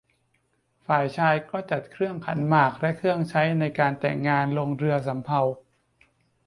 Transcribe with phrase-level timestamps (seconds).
[0.85, 5.41] ฝ่ายชายก็จัดเครื่องขันหมากและเครื่องใช้ในการแต่งงานลงเรือสำเภา